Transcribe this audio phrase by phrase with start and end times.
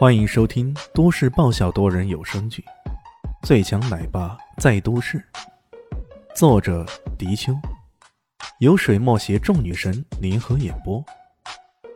[0.00, 2.64] 欢迎收听都市爆笑多人有声剧
[3.46, 5.18] 《最强奶爸在都市》，
[6.34, 6.86] 作者：
[7.18, 7.52] 迪秋，
[8.60, 11.04] 由水墨携众女神联合演播，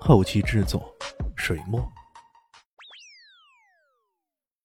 [0.00, 0.92] 后期制作：
[1.36, 1.80] 水墨。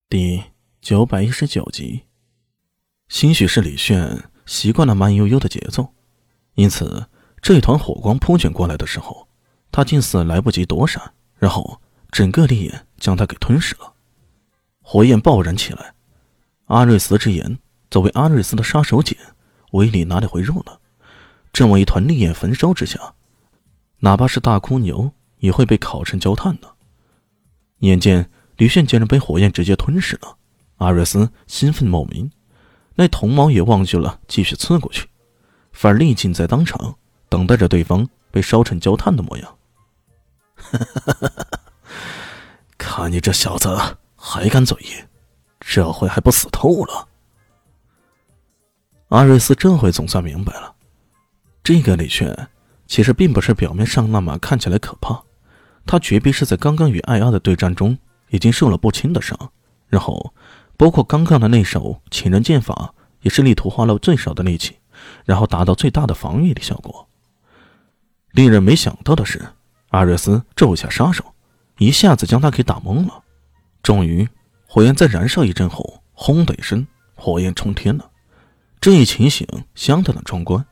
[0.09, 0.43] 第
[0.81, 2.05] 九百一十九集，
[3.07, 5.93] 兴许是李炫习惯了慢悠悠的节奏，
[6.55, 7.07] 因此
[7.39, 9.27] 这一团火光扑卷过来的时候，
[9.71, 11.79] 他竟似来不及躲闪，然后。
[12.11, 13.93] 整个烈焰将他给吞噬了，
[14.81, 15.93] 火焰爆燃起来。
[16.65, 19.15] 阿瑞斯之眼，作为阿瑞斯的杀手锏，
[19.71, 20.77] 威力哪里会弱呢？
[21.53, 23.13] 这么一团烈焰焚烧之下，
[23.99, 26.75] 哪怕是大哭牛也会被烤成焦炭的。
[27.79, 30.37] 眼见吕炫竟然被火焰直接吞噬了，
[30.77, 32.31] 阿瑞斯兴奋莫名，
[32.95, 35.07] 那铜矛也忘记了继续刺过去，
[35.71, 36.95] 反而立静在当场，
[37.29, 39.57] 等待着对方被烧成焦炭的模样。
[40.55, 41.59] 哈哈哈哈哈！
[42.97, 43.69] 看你这小子
[44.15, 45.05] 还敢嘴硬，
[45.59, 47.07] 这回还不死透了？
[49.09, 50.73] 阿瑞斯这回总算明白了，
[51.63, 52.49] 这个李炫
[52.87, 55.21] 其实并不是表面上那么看起来可怕，
[55.85, 57.95] 他绝逼是在刚刚与艾阿的对战中
[58.29, 59.37] 已经受了不轻的伤，
[59.85, 60.33] 然后
[60.75, 64.79] 包括刚刚的那手情人剑法，也是力图花了最少的力气，
[65.23, 67.07] 然后达到最大的防御力效果。
[68.31, 69.49] 令人没想到的是，
[69.89, 71.23] 阿瑞斯骤下杀手。
[71.77, 73.23] 一下子将他给打懵了。
[73.83, 74.27] 终于，
[74.67, 78.09] 火焰在燃烧一阵后，轰的一声，火焰冲天了。
[78.81, 80.63] 这一情形相当的壮观。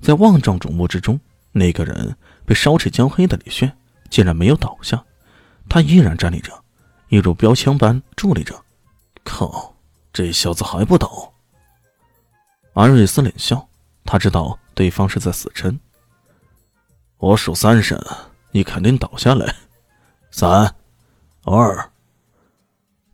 [0.00, 1.18] 在万众瞩目之中，
[1.52, 3.76] 那个人被烧成焦黑的李炫
[4.10, 5.04] 竟然没有倒下，
[5.68, 6.52] 他依然站立着，
[7.08, 8.54] 一如标枪般伫立着。
[9.24, 9.74] 靠，
[10.12, 11.32] 这小子还不倒？
[12.74, 13.68] 安瑞斯冷笑，
[14.04, 15.78] 他知道对方是在死撑。
[17.16, 18.00] 我数三声，
[18.52, 19.54] 你肯定倒下来。
[20.38, 20.72] 三，
[21.42, 21.90] 二。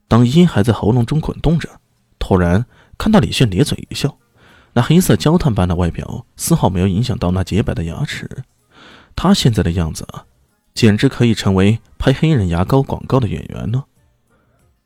[0.08, 1.70] 当音还在喉咙中滚动着，
[2.18, 2.66] 突然
[2.98, 4.18] 看到李炫咧嘴一笑，
[4.74, 8.28] 那黑色焦炭般的外表丝毫没有影响到那洁白的牙齿。
[9.16, 10.06] 他现在的样子，
[10.74, 13.84] 简直可以成为拍黑人牙膏广告的演员呢。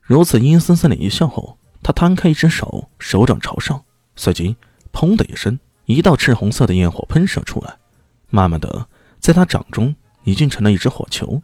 [0.01, 3.83] 如此阴森森的一笑后，他摊开一只手，手掌朝上，
[4.15, 4.55] 随即
[4.93, 7.79] 砰的一声，一道赤红色的焰火喷射出来，
[8.31, 8.87] 慢慢的
[9.19, 11.43] 在他掌中已经成了一只火球。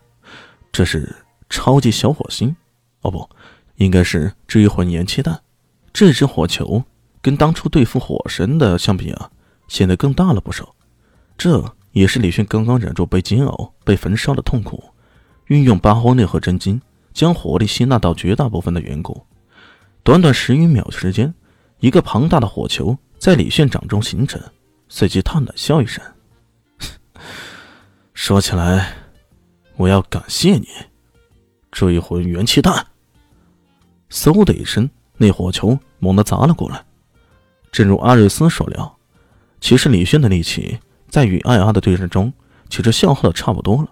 [0.74, 1.14] 这是
[1.48, 2.56] 超级小火星，
[3.02, 3.30] 哦不，
[3.76, 5.40] 应该是追魂元气弹。
[5.92, 6.82] 这只火球
[7.22, 9.30] 跟当初对付火神的相比啊，
[9.68, 10.74] 显得更大了不少。
[11.38, 14.82] 这也是李迅刚刚忍住被煎熬、被焚烧的痛苦，
[15.46, 19.24] 运用八荒六合真经将火力吸纳到绝大部分的缘故。
[20.02, 21.32] 短短十余秒时间，
[21.78, 24.42] 一个庞大的火球在李炫掌中形成，
[24.88, 26.02] 随即他冷笑一声
[28.12, 28.96] ：“说起来。”
[29.76, 30.68] 我要感谢你，
[31.72, 32.86] 追魂元气弹！
[34.08, 36.84] 嗖的一声，那火球猛地砸了过来。
[37.72, 38.96] 正如阿瑞斯所料，
[39.60, 42.32] 其实李轩的力气在与艾阿的对战中，
[42.70, 43.88] 其实消耗的差不多了。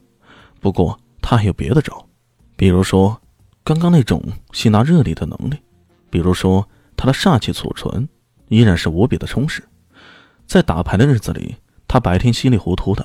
[0.61, 2.07] 不过他还有别的招，
[2.55, 3.21] 比如说
[3.65, 4.23] 刚刚那种
[4.53, 5.57] 吸纳热力的能力，
[6.11, 8.09] 比如说他的煞气储存
[8.49, 9.65] 依然是无比的充实。
[10.47, 11.57] 在打牌的日子里，
[11.89, 13.05] 他白天稀里糊涂的，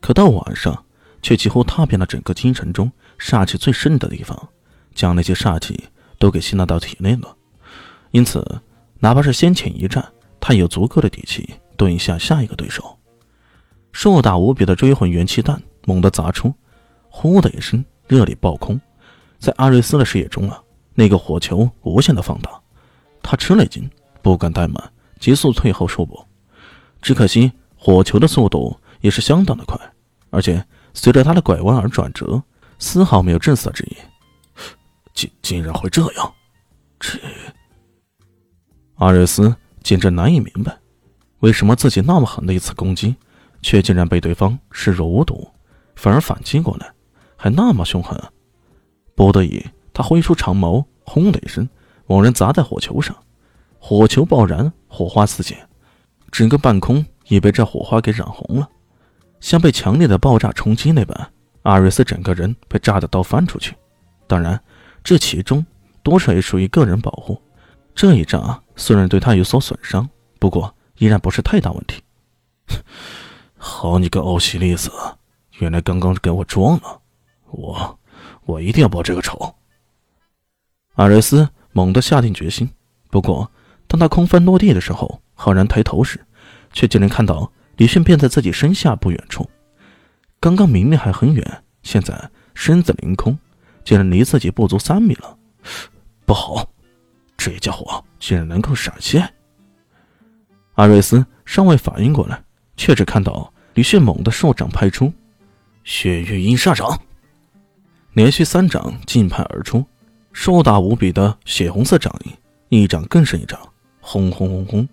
[0.00, 0.83] 可到晚上。
[1.24, 4.38] 却几乎踏遍了整个京城中煞气最盛的地方，
[4.94, 7.34] 将那些煞气都给吸纳到体内了。
[8.10, 8.60] 因此，
[8.98, 10.06] 哪怕是先前一战，
[10.38, 12.98] 他有足够的底气对下下一个对手。
[13.90, 16.52] 硕大无比的追魂元气弹猛地砸出，
[17.08, 18.78] 呼的一声，热力爆空。
[19.38, 22.50] 在阿瑞斯的视野中啊，那个火球无限的放大。
[23.22, 23.90] 他吃了一惊，
[24.20, 26.22] 不敢怠慢，急速退后数步。
[27.00, 29.80] 只可惜，火球的速度也是相当的快，
[30.28, 30.62] 而且。
[30.94, 32.42] 随着他的拐弯而转折，
[32.78, 33.96] 丝毫没有震慑之意。
[35.12, 36.34] 竟竟然会这样！
[36.98, 37.18] 这
[38.96, 40.76] 阿瑞斯简直难以明白，
[41.40, 43.14] 为什么自己那么狠的一次攻击，
[43.60, 45.48] 却竟然被对方视若无睹，
[45.94, 46.92] 反而反击过来，
[47.36, 48.20] 还那么凶狠。
[49.14, 51.68] 不得已，他挥出长矛，轰的一声，
[52.06, 53.16] 猛然砸在火球上，
[53.78, 55.56] 火球爆燃，火花四溅，
[56.32, 58.68] 整个半空也被这火花给染红了。
[59.44, 61.30] 像被强烈的爆炸冲击那般，
[61.64, 63.76] 阿瑞斯整个人被炸得倒翻出去。
[64.26, 64.58] 当然，
[65.04, 65.64] 这其中
[66.02, 67.38] 多少也属于个人保护。
[67.94, 70.08] 这一炸虽然对他有所损伤，
[70.38, 72.02] 不过依然不是太大问题。
[73.54, 74.90] 好你个欧西里斯，
[75.58, 77.02] 原来刚刚给我装了！
[77.50, 77.98] 我，
[78.46, 79.54] 我一定要报这个仇！
[80.94, 82.70] 阿瑞斯猛地下定决心。
[83.10, 83.52] 不过，
[83.86, 86.18] 当他空翻落地的时候，浩然抬头时，
[86.72, 87.52] 却竟然看到。
[87.76, 89.48] 李迅便在自己身下不远处，
[90.40, 93.36] 刚刚明明还很远，现在身子凌空，
[93.84, 95.36] 竟然离自己不足三米了。
[96.24, 96.68] 不好，
[97.36, 99.28] 这家伙竟然能够闪现！
[100.74, 102.42] 阿瑞斯尚未反应过来，
[102.76, 105.12] 却只看到李迅猛地手掌拍出，
[105.82, 107.00] 血月阴煞掌，
[108.12, 109.84] 连续三掌劲拍而出，
[110.32, 113.58] 硕大无比的血红色掌印，一掌更胜一掌，
[114.00, 114.88] 轰轰轰轰！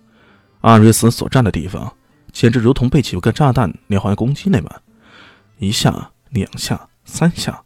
[0.60, 1.92] 阿瑞斯所站的地方，
[2.32, 4.82] 简直如同被几个炸弹连环攻击那般，
[5.58, 7.62] 一下、两下、三下，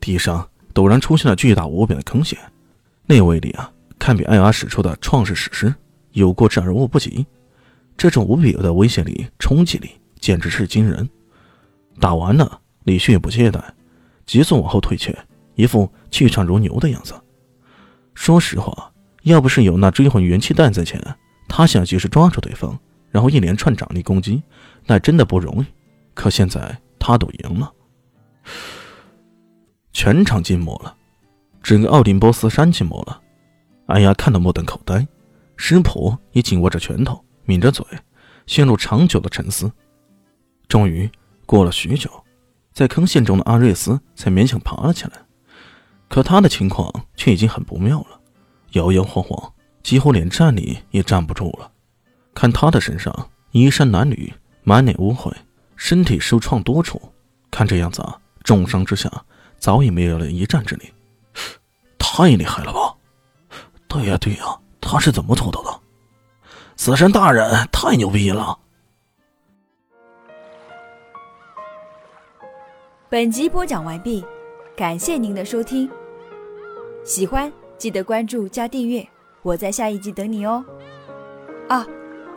[0.00, 2.38] 地上陡然出现了巨大无比的坑陷。
[3.06, 5.74] 那威力啊，堪比艾雅使出的创世史诗，
[6.12, 7.26] 有过之而无不及。
[7.96, 9.90] 这种无比的威胁力、冲击力，
[10.20, 11.08] 简直是惊人。
[12.00, 13.62] 打完了，李迅也不懈怠，
[14.24, 15.16] 急速往后退却，
[15.54, 17.14] 一副气场如牛的样子。
[18.14, 21.02] 说实话，要不是有那追魂元气弹在前，
[21.48, 22.78] 他想及时抓住对方，
[23.10, 24.42] 然后一连串掌力攻击，
[24.86, 25.66] 那真的不容易。
[26.14, 27.72] 可现在他都赢了，
[29.92, 30.96] 全场静默了。
[31.62, 33.20] 整个奥林波斯山静默了，
[33.86, 35.06] 安雅看得目瞪口呆，
[35.56, 37.84] 师婆也紧握着拳头，抿着嘴，
[38.46, 39.70] 陷入长久的沉思。
[40.66, 41.10] 终于
[41.46, 42.10] 过了许久，
[42.72, 45.12] 在坑陷中的阿瑞斯才勉强爬了起来，
[46.08, 48.20] 可他的情况却已经很不妙了，
[48.72, 49.52] 摇摇晃晃，
[49.82, 51.70] 几乎连站立也站不住了。
[52.38, 53.12] 看他的身上
[53.50, 54.32] 衣衫褴褛，
[54.62, 55.32] 满脸污秽，
[55.74, 57.12] 身体受创多处，
[57.50, 59.10] 看这样子啊，重伤之下
[59.58, 60.88] 早已没有了一战之力。
[61.98, 62.94] 太厉害了吧！
[63.88, 65.80] 对呀对呀，他是怎么做到的？
[66.76, 68.56] 死神大人太牛逼了！
[73.08, 74.24] 本集播讲完毕，
[74.76, 75.90] 感谢您的收听。
[77.04, 79.04] 喜欢记得关注加订阅，
[79.42, 80.64] 我在下一集等你哦。
[81.68, 81.84] 啊，